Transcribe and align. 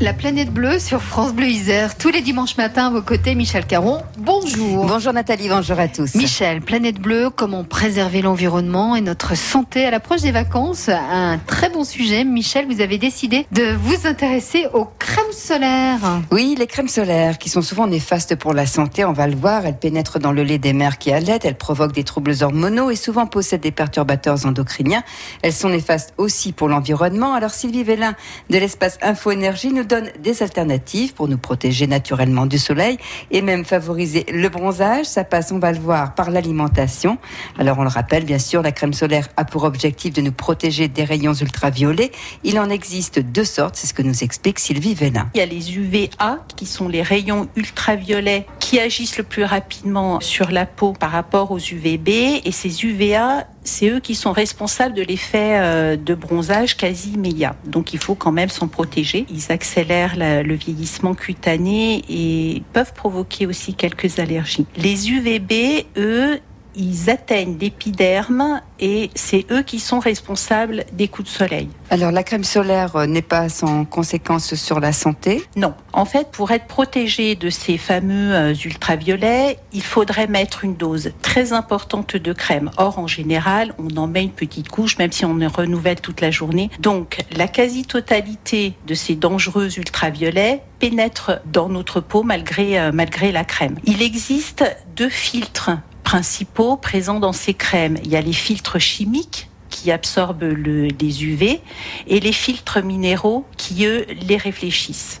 La 0.00 0.12
planète 0.12 0.52
bleue 0.52 0.78
sur 0.78 1.02
France 1.02 1.32
Bleu 1.32 1.48
Isère, 1.48 1.98
tous 1.98 2.10
les 2.10 2.20
dimanches 2.20 2.56
matins 2.56 2.86
à 2.86 2.90
vos 2.90 3.02
côtés, 3.02 3.34
Michel 3.34 3.66
Caron. 3.66 4.00
Bonjour. 4.16 4.86
Bonjour 4.86 5.12
Nathalie, 5.12 5.48
bonjour 5.48 5.76
à 5.80 5.88
tous. 5.88 6.14
Michel, 6.14 6.60
planète 6.60 7.00
bleue, 7.00 7.30
comment 7.30 7.64
préserver 7.64 8.22
l'environnement 8.22 8.94
et 8.94 9.00
notre 9.00 9.36
santé 9.36 9.84
à 9.84 9.90
l'approche 9.90 10.20
des 10.20 10.30
vacances? 10.30 10.88
Un 10.88 11.38
très 11.38 11.68
bon 11.68 11.82
sujet. 11.82 12.22
Michel, 12.22 12.66
vous 12.66 12.80
avez 12.80 12.98
décidé 12.98 13.48
de 13.50 13.74
vous 13.74 14.06
intéresser 14.06 14.66
aux 14.72 14.88
crèmes. 15.32 16.24
Oui, 16.30 16.54
les 16.58 16.66
crèmes 16.66 16.88
solaires 16.88 17.38
qui 17.38 17.48
sont 17.48 17.62
souvent 17.62 17.86
néfastes 17.86 18.36
pour 18.36 18.52
la 18.52 18.66
santé, 18.66 19.04
on 19.04 19.12
va 19.12 19.26
le 19.26 19.36
voir, 19.36 19.66
elles 19.66 19.78
pénètrent 19.78 20.18
dans 20.18 20.32
le 20.32 20.42
lait 20.42 20.58
des 20.58 20.72
mères 20.72 20.98
qui 20.98 21.12
allaitent, 21.12 21.44
elles 21.44 21.56
provoquent 21.56 21.92
des 21.92 22.04
troubles 22.04 22.34
hormonaux 22.40 22.90
et 22.90 22.96
souvent 22.96 23.26
possèdent 23.26 23.60
des 23.60 23.70
perturbateurs 23.70 24.46
endocriniens. 24.46 25.02
Elles 25.42 25.52
sont 25.52 25.68
néfastes 25.68 26.14
aussi 26.16 26.52
pour 26.52 26.68
l'environnement. 26.68 27.34
Alors 27.34 27.50
Sylvie 27.50 27.84
Vélin 27.84 28.14
de 28.50 28.58
l'espace 28.58 28.98
Info 29.02 29.30
Énergie 29.30 29.72
nous 29.72 29.84
donne 29.84 30.10
des 30.20 30.42
alternatives 30.42 31.14
pour 31.14 31.28
nous 31.28 31.38
protéger 31.38 31.86
naturellement 31.86 32.46
du 32.46 32.58
soleil 32.58 32.98
et 33.30 33.42
même 33.42 33.64
favoriser 33.64 34.26
le 34.32 34.48
bronzage. 34.48 35.06
Ça 35.06 35.24
passe, 35.24 35.52
on 35.52 35.58
va 35.58 35.72
le 35.72 35.78
voir, 35.78 36.14
par 36.14 36.30
l'alimentation. 36.30 37.18
Alors 37.58 37.78
on 37.78 37.82
le 37.82 37.88
rappelle, 37.88 38.24
bien 38.24 38.38
sûr, 38.38 38.62
la 38.62 38.72
crème 38.72 38.92
solaire 38.92 39.28
a 39.36 39.44
pour 39.44 39.64
objectif 39.64 40.12
de 40.14 40.20
nous 40.20 40.32
protéger 40.32 40.88
des 40.88 41.04
rayons 41.04 41.34
ultraviolets. 41.34 42.12
Il 42.44 42.58
en 42.58 42.70
existe 42.70 43.18
deux 43.18 43.44
sortes, 43.44 43.76
c'est 43.76 43.86
ce 43.86 43.94
que 43.94 44.02
nous 44.02 44.22
explique 44.22 44.58
Sylvie 44.58 44.94
Vélin. 44.94 45.17
Il 45.34 45.38
y 45.38 45.40
a 45.40 45.46
les 45.46 45.76
UVA 45.76 46.44
qui 46.56 46.66
sont 46.66 46.88
les 46.88 47.02
rayons 47.02 47.48
ultraviolets 47.56 48.46
qui 48.58 48.78
agissent 48.78 49.18
le 49.18 49.24
plus 49.24 49.44
rapidement 49.44 50.20
sur 50.20 50.50
la 50.50 50.66
peau 50.66 50.92
par 50.92 51.10
rapport 51.10 51.50
aux 51.50 51.58
UVB 51.58 52.08
et 52.44 52.52
ces 52.52 52.84
UVA 52.84 53.46
c'est 53.68 53.88
eux 53.90 54.00
qui 54.00 54.14
sont 54.14 54.32
responsables 54.32 54.94
de 54.94 55.02
l'effet 55.02 55.58
euh, 55.58 55.96
de 55.96 56.14
bronzage 56.14 56.76
quasi 56.76 57.12
immédiat. 57.12 57.54
Donc 57.66 57.92
il 57.92 57.98
faut 57.98 58.14
quand 58.14 58.32
même 58.32 58.48
s'en 58.48 58.66
protéger. 58.66 59.26
Ils 59.30 59.52
accélèrent 59.52 60.16
le 60.16 60.54
vieillissement 60.54 61.14
cutané 61.14 62.02
et 62.08 62.62
peuvent 62.72 62.94
provoquer 62.94 63.46
aussi 63.46 63.74
quelques 63.74 64.18
allergies. 64.18 64.66
Les 64.76 65.10
UVB, 65.10 65.86
eux, 65.96 66.40
ils 66.78 67.10
atteignent 67.10 67.58
l'épiderme 67.58 68.62
et 68.80 69.10
c'est 69.14 69.44
eux 69.50 69.62
qui 69.62 69.80
sont 69.80 69.98
responsables 69.98 70.84
des 70.92 71.08
coups 71.08 71.28
de 71.28 71.34
soleil. 71.34 71.68
Alors 71.90 72.12
la 72.12 72.22
crème 72.22 72.44
solaire 72.44 72.94
euh, 72.96 73.06
n'est 73.06 73.22
pas 73.22 73.48
sans 73.48 73.84
conséquences 73.84 74.54
sur 74.54 74.78
la 74.78 74.92
santé 74.92 75.42
Non. 75.56 75.74
En 75.92 76.04
fait, 76.04 76.30
pour 76.30 76.52
être 76.52 76.66
protégé 76.66 77.34
de 77.34 77.50
ces 77.50 77.76
fameux 77.76 78.34
euh, 78.34 78.54
ultraviolets, 78.54 79.58
il 79.72 79.82
faudrait 79.82 80.28
mettre 80.28 80.64
une 80.64 80.76
dose 80.76 81.10
très 81.22 81.52
importante 81.52 82.16
de 82.16 82.32
crème. 82.32 82.70
Or, 82.76 82.98
en 82.98 83.08
général, 83.08 83.74
on 83.78 83.96
en 83.96 84.06
met 84.06 84.22
une 84.22 84.30
petite 84.30 84.68
couche, 84.68 84.98
même 84.98 85.10
si 85.10 85.24
on 85.24 85.34
ne 85.34 85.48
renouvelle 85.48 86.00
toute 86.00 86.20
la 86.20 86.30
journée. 86.30 86.70
Donc, 86.78 87.18
la 87.36 87.48
quasi-totalité 87.48 88.74
de 88.86 88.94
ces 88.94 89.16
dangereux 89.16 89.76
ultraviolets 89.76 90.62
pénètre 90.78 91.40
dans 91.46 91.68
notre 91.68 92.00
peau 92.00 92.22
malgré, 92.22 92.78
euh, 92.78 92.92
malgré 92.92 93.32
la 93.32 93.44
crème. 93.44 93.76
Il 93.84 94.02
existe 94.02 94.64
deux 94.94 95.08
filtres 95.08 95.70
principaux 96.08 96.78
présents 96.78 97.20
dans 97.20 97.34
ces 97.34 97.52
crèmes. 97.52 97.98
Il 98.02 98.10
y 98.10 98.16
a 98.16 98.22
les 98.22 98.32
filtres 98.32 98.78
chimiques 98.78 99.50
qui 99.68 99.90
absorbent 99.90 100.42
le, 100.42 100.84
les 100.86 101.24
UV 101.26 101.60
et 102.06 102.20
les 102.20 102.32
filtres 102.32 102.82
minéraux 102.82 103.44
qui, 103.58 103.84
eux, 103.84 104.06
les 104.26 104.38
réfléchissent. 104.38 105.20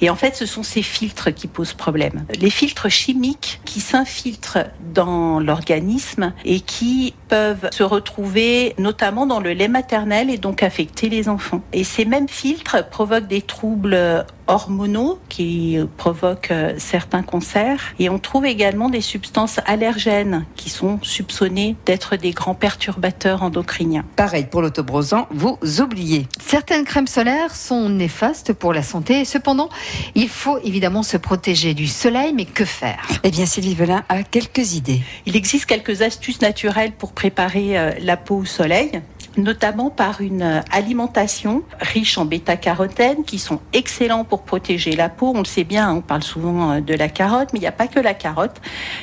Et 0.00 0.08
en 0.10 0.14
fait, 0.14 0.36
ce 0.36 0.46
sont 0.46 0.62
ces 0.62 0.82
filtres 0.82 1.34
qui 1.34 1.48
posent 1.48 1.72
problème. 1.72 2.24
Les 2.38 2.50
filtres 2.50 2.88
chimiques 2.88 3.60
qui 3.64 3.80
s'infiltrent 3.80 4.68
dans 4.94 5.40
l'organisme 5.40 6.32
et 6.44 6.60
qui 6.60 7.14
peuvent 7.26 7.68
se 7.72 7.82
retrouver 7.82 8.76
notamment 8.78 9.26
dans 9.26 9.40
le 9.40 9.54
lait 9.54 9.66
maternel 9.66 10.30
et 10.30 10.38
donc 10.38 10.62
affecter 10.62 11.08
les 11.08 11.28
enfants. 11.28 11.62
Et 11.72 11.82
ces 11.82 12.04
mêmes 12.04 12.28
filtres 12.28 12.88
provoquent 12.90 13.26
des 13.26 13.42
troubles 13.42 14.24
hormonaux 14.48 15.18
qui 15.28 15.78
provoquent 15.96 16.50
euh, 16.50 16.74
certains 16.78 17.22
cancers. 17.22 17.94
Et 17.98 18.08
on 18.08 18.18
trouve 18.18 18.46
également 18.46 18.88
des 18.88 19.00
substances 19.00 19.60
allergènes 19.66 20.44
qui 20.56 20.70
sont 20.70 20.98
soupçonnées 21.02 21.76
d'être 21.86 22.16
des 22.16 22.32
grands 22.32 22.54
perturbateurs 22.54 23.42
endocriniens. 23.42 24.04
Pareil 24.16 24.46
pour 24.50 24.62
l'autobrosan, 24.62 25.28
vous 25.30 25.58
oubliez. 25.80 26.26
Certaines 26.40 26.84
crèmes 26.84 27.06
solaires 27.06 27.54
sont 27.54 27.88
néfastes 27.88 28.52
pour 28.52 28.72
la 28.72 28.82
santé. 28.82 29.24
Cependant, 29.24 29.68
il 30.14 30.28
faut 30.28 30.58
évidemment 30.64 31.02
se 31.02 31.16
protéger 31.16 31.74
du 31.74 31.86
soleil, 31.86 32.32
mais 32.34 32.44
que 32.44 32.64
faire? 32.64 33.06
Eh 33.22 33.30
bien, 33.30 33.46
Sylvie 33.46 33.74
Velin 33.74 34.04
a 34.08 34.22
quelques 34.22 34.74
idées. 34.74 35.02
Il 35.26 35.36
existe 35.36 35.66
quelques 35.66 36.02
astuces 36.02 36.40
naturelles 36.40 36.92
pour 36.92 37.12
préparer 37.12 37.78
euh, 37.78 37.92
la 38.00 38.16
peau 38.16 38.36
au 38.36 38.44
soleil 38.44 39.02
notamment 39.36 39.90
par 39.90 40.20
une 40.20 40.42
euh, 40.42 40.60
alimentation 40.70 41.62
riche 41.80 42.18
en 42.18 42.24
bêta-carotène 42.24 43.24
qui 43.24 43.38
sont 43.38 43.60
excellents 43.72 44.24
pour 44.24 44.42
protéger 44.42 44.92
la 44.92 45.08
peau. 45.08 45.32
On 45.34 45.40
le 45.40 45.44
sait 45.44 45.64
bien, 45.64 45.92
on 45.92 46.00
parle 46.00 46.22
souvent 46.22 46.72
euh, 46.72 46.80
de 46.80 46.94
la 46.94 47.08
carotte, 47.08 47.52
mais 47.52 47.58
il 47.58 47.62
n'y 47.62 47.68
a 47.68 47.72
pas 47.72 47.88
que 47.88 48.00
la 48.00 48.14
carotte. 48.14 48.60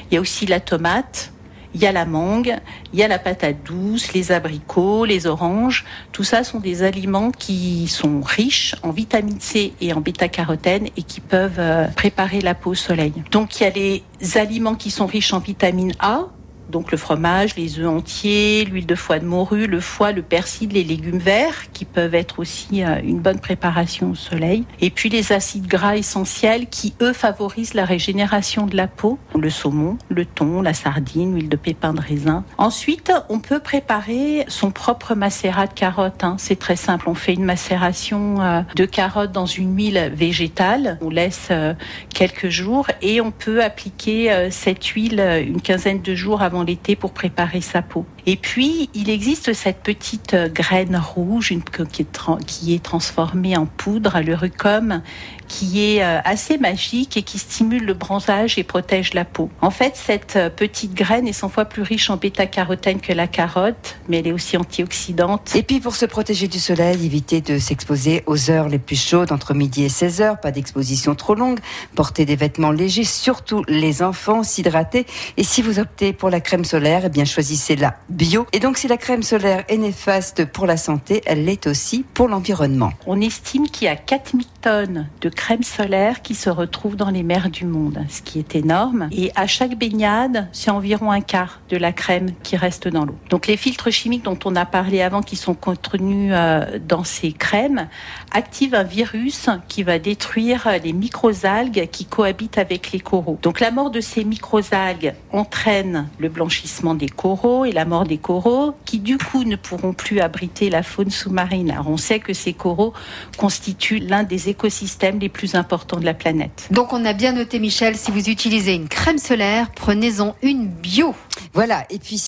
Il 0.09 0.15
y 0.15 0.17
a 0.17 0.21
aussi 0.21 0.45
la 0.45 0.59
tomate, 0.59 1.31
il 1.75 1.81
y 1.81 1.85
a 1.85 1.91
la 1.91 2.05
mangue, 2.05 2.55
il 2.93 2.99
y 2.99 3.03
a 3.03 3.07
la 3.07 3.19
patate 3.19 3.57
douce, 3.65 4.13
les 4.13 4.31
abricots, 4.31 5.03
les 5.03 5.27
oranges. 5.27 5.85
Tout 6.13 6.23
ça 6.23 6.45
sont 6.45 6.59
des 6.59 6.83
aliments 6.83 7.31
qui 7.31 7.87
sont 7.89 8.21
riches 8.21 8.75
en 8.81 8.91
vitamine 8.91 9.41
C 9.41 9.73
et 9.81 9.93
en 9.93 9.99
bêta-carotène 9.99 10.87
et 10.95 11.03
qui 11.03 11.19
peuvent 11.19 11.59
euh, 11.59 11.87
préparer 11.89 12.39
la 12.39 12.55
peau 12.55 12.71
au 12.71 12.75
soleil. 12.75 13.13
Donc 13.31 13.59
il 13.59 13.63
y 13.63 13.67
a 13.67 13.69
les 13.69 14.03
aliments 14.37 14.75
qui 14.75 14.89
sont 14.89 15.05
riches 15.05 15.33
en 15.33 15.39
vitamine 15.39 15.93
A, 15.99 16.27
donc 16.69 16.91
le 16.91 16.97
fromage, 16.97 17.55
les 17.55 17.79
œufs 17.79 17.89
entiers, 17.89 18.65
l'huile 18.65 18.85
de 18.85 18.95
foie 18.95 19.19
de 19.19 19.25
morue, 19.25 19.67
le 19.67 19.79
foie, 19.79 20.11
le 20.11 20.21
persil, 20.21 20.69
les 20.69 20.83
légumes 20.83 21.19
verts 21.19 21.71
qui 21.73 21.85
peuvent 21.85 22.15
être 22.15 22.39
aussi 22.39 22.83
euh, 22.83 22.99
une 23.03 23.19
bonne 23.19 23.39
préparation 23.39 24.11
au 24.11 24.15
soleil. 24.15 24.65
Et 24.81 24.89
puis 24.89 25.09
les 25.09 25.31
acides 25.31 25.67
gras 25.67 25.95
essentiels 25.95 26.67
qui 26.67 26.93
eux 27.01 27.13
favorisent 27.13 27.73
la 27.73 27.85
régénération 27.85 28.65
de 28.65 28.75
la 28.75 28.87
peau, 28.87 29.19
le 29.37 29.49
saumon, 29.49 29.97
le 30.09 30.25
thon, 30.25 30.61
la 30.61 30.73
sardine, 30.73 31.35
l'huile 31.35 31.49
de 31.49 31.55
pépin 31.55 31.93
de 31.93 32.01
raisin. 32.01 32.43
Ensuite, 32.57 33.11
on 33.29 33.39
peut 33.39 33.59
préparer 33.59 34.45
son 34.47 34.71
propre 34.71 35.15
macérat 35.15 35.67
de 35.67 35.73
carottes. 35.73 36.23
Hein. 36.23 36.35
C'est 36.39 36.59
très 36.59 36.75
simple. 36.75 37.09
On 37.09 37.15
fait 37.15 37.33
une 37.33 37.45
macération 37.45 38.41
euh, 38.41 38.61
de 38.75 38.85
carottes 38.85 39.31
dans 39.31 39.45
une 39.45 39.75
huile 39.75 40.11
végétale. 40.15 40.97
On 41.01 41.09
laisse 41.09 41.49
euh, 41.51 41.73
quelques 42.13 42.49
jours 42.49 42.87
et 43.01 43.21
on 43.21 43.31
peut 43.31 43.63
appliquer 43.63 44.49
cette 44.49 44.83
huile 44.85 45.19
une 45.19 45.61
quinzaine 45.61 46.01
de 46.01 46.15
jours 46.15 46.41
avant 46.41 46.54
l'été 46.63 46.95
pour 46.95 47.13
préparer 47.13 47.61
sa 47.61 47.81
peau. 47.81 48.05
Et 48.27 48.37
puis, 48.37 48.89
il 48.95 49.09
existe 49.09 49.53
cette 49.53 49.81
petite 49.83 50.33
euh, 50.33 50.49
graine 50.49 50.95
rouge 50.97 51.51
une, 51.51 51.63
qui, 51.63 52.01
est 52.01 52.19
qui 52.47 52.73
est 52.73 52.83
transformée 52.83 53.55
en 53.55 53.67
poudre, 53.67 54.19
le 54.21 54.33
rucum, 54.33 55.01
qui 55.47 55.83
est 55.83 56.03
euh, 56.03 56.19
assez 56.25 56.57
magique 56.57 57.17
et 57.17 57.21
qui 57.21 57.37
stimule 57.37 57.85
le 57.85 57.93
bronzage 57.93 58.57
et 58.57 58.63
protège 58.63 59.13
la 59.13 59.25
peau. 59.25 59.49
En 59.61 59.69
fait, 59.69 59.95
cette 59.95 60.37
euh, 60.37 60.49
petite 60.49 60.95
graine 60.95 61.27
est 61.27 61.33
100 61.33 61.49
fois 61.49 61.65
plus 61.65 61.83
riche 61.83 62.09
en 62.09 62.17
bêta-carotène 62.17 62.99
que 62.99 63.13
la 63.13 63.27
carotte, 63.27 63.97
mais 64.09 64.19
elle 64.19 64.27
est 64.27 64.31
aussi 64.31 64.57
antioxydante. 64.57 65.55
Et 65.55 65.61
puis, 65.61 65.79
pour 65.79 65.95
se 65.95 66.07
protéger 66.07 66.47
du 66.47 66.59
soleil, 66.59 67.05
éviter 67.05 67.41
de 67.41 67.59
s'exposer 67.59 68.23
aux 68.25 68.49
heures 68.49 68.69
les 68.69 68.79
plus 68.79 68.99
chaudes, 68.99 69.31
entre 69.31 69.53
midi 69.53 69.83
et 69.83 69.89
16 69.89 70.21
heures, 70.21 70.39
pas 70.39 70.51
d'exposition 70.51 71.13
trop 71.13 71.35
longue, 71.35 71.59
porter 71.93 72.25
des 72.25 72.35
vêtements 72.35 72.71
légers, 72.71 73.03
surtout 73.03 73.63
les 73.67 74.01
enfants, 74.01 74.41
s'hydrater. 74.41 75.05
Et 75.37 75.43
si 75.43 75.61
vous 75.61 75.77
optez 75.77 76.11
pour 76.11 76.31
la 76.31 76.39
crème 76.39 76.65
solaire, 76.65 77.03
eh 77.05 77.09
bien, 77.09 77.25
choisissez-la 77.25 77.97
bio. 78.15 78.47
Et 78.53 78.59
donc, 78.59 78.77
si 78.77 78.87
la 78.87 78.97
crème 78.97 79.23
solaire 79.23 79.63
est 79.67 79.77
néfaste 79.77 80.45
pour 80.45 80.65
la 80.65 80.77
santé, 80.77 81.21
elle 81.25 81.45
l'est 81.45 81.67
aussi 81.67 82.05
pour 82.13 82.27
l'environnement. 82.27 82.91
On 83.05 83.21
estime 83.21 83.67
qu'il 83.67 83.85
y 83.85 83.89
a 83.89 83.95
4000 83.95 84.45
de 84.65 85.29
crème 85.29 85.61
solaire 85.61 86.23
qui 86.23 86.33
se 86.33 86.49
retrouvent 86.49 86.95
dans 86.95 87.11
les 87.11 87.21
mers 87.21 87.49
du 87.51 87.65
monde, 87.65 87.99
ce 88.09 88.23
qui 88.23 88.39
est 88.39 88.55
énorme. 88.55 89.09
Et 89.11 89.31
à 89.35 89.45
chaque 89.45 89.77
baignade, 89.77 90.47
c'est 90.53 90.71
environ 90.71 91.11
un 91.11 91.21
quart 91.21 91.61
de 91.69 91.77
la 91.77 91.91
crème 91.91 92.29
qui 92.41 92.57
reste 92.57 92.87
dans 92.87 93.05
l'eau. 93.05 93.15
Donc 93.29 93.45
les 93.45 93.57
filtres 93.57 93.91
chimiques 93.91 94.23
dont 94.23 94.39
on 94.43 94.55
a 94.55 94.65
parlé 94.65 95.01
avant, 95.01 95.21
qui 95.21 95.35
sont 95.35 95.53
contenus 95.53 96.31
euh, 96.33 96.79
dans 96.79 97.03
ces 97.03 97.31
crèmes, 97.31 97.87
activent 98.31 98.73
un 98.73 98.83
virus 98.83 99.49
qui 99.67 99.83
va 99.83 99.99
détruire 99.99 100.67
les 100.83 100.93
microalgues 100.93 101.87
qui 101.91 102.05
cohabitent 102.05 102.57
avec 102.57 102.91
les 102.91 102.99
coraux. 102.99 103.37
Donc 103.43 103.59
la 103.59 103.69
mort 103.69 103.91
de 103.91 104.01
ces 104.01 104.23
microalgues 104.23 105.13
entraîne 105.31 106.07
le 106.17 106.29
blanchissement 106.29 106.95
des 106.95 107.09
coraux 107.09 107.65
et 107.65 107.71
la 107.71 107.85
mort 107.85 108.05
des 108.05 108.17
coraux, 108.17 108.73
qui 108.85 108.97
du 108.97 109.19
coup 109.19 109.43
ne 109.43 109.57
pourront 109.57 109.93
plus 109.93 110.21
abriter 110.21 110.71
la 110.71 110.81
faune 110.81 111.11
sous-marine. 111.11 111.69
Alors 111.69 111.89
on 111.89 111.97
sait 111.97 112.19
que 112.19 112.33
ces 112.33 112.53
coraux 112.53 112.93
constituent 113.37 113.99
l'un 113.99 114.23
des 114.23 114.49
écosystèmes 114.55 115.19
les 115.19 115.27
plus 115.27 115.55
importants 115.55 115.99
de 115.99 116.05
la 116.05 116.13
planète. 116.13 116.67
Donc 116.71 116.93
on 116.93 117.03
a 117.03 117.11
bien 117.11 117.33
noté 117.33 117.59
Michel, 117.59 117.97
si 117.97 118.09
vous 118.09 118.29
utilisez 118.29 118.73
une 118.73 118.87
crème 118.87 119.17
solaire, 119.17 119.69
prenez-en 119.75 120.35
une 120.41 120.67
bio. 120.67 121.13
Voilà, 121.53 121.85
et 121.89 121.99
puis 121.99 122.17